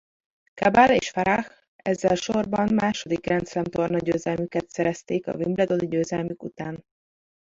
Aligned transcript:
Cabal 0.53 0.89
és 0.91 1.09
Farah 1.09 1.45
ezzel 1.75 2.15
sorban 2.15 2.73
második 2.73 3.19
Grand 3.19 3.47
Slam-tornagyőzelmüket 3.47 4.69
szerezték 4.69 5.27
a 5.27 5.33
wimbledoni 5.33 5.87
győzelmük 5.87 6.43
után. 6.43 6.85